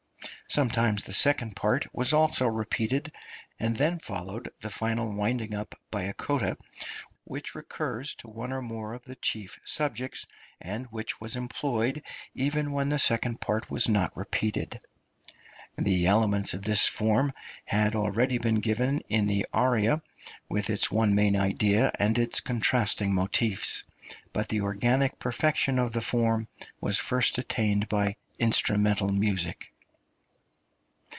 [0.47, 3.13] Sometimes the second part was also repeated;
[3.57, 6.57] and then followed the final winding up by a coda,
[7.23, 10.27] which recurs to one or more of the chief subjects,
[10.59, 12.03] and which was employed
[12.35, 14.83] even when the {THE SYMPHONY.} (293) second part was not repeated.
[15.77, 17.31] The elements of this form
[17.63, 20.01] had already been given in the aria,
[20.49, 23.85] with its one main idea and its contrasting motifs;
[24.33, 26.49] but the organic perfection of the form
[26.81, 29.69] was first attained by instrumental music.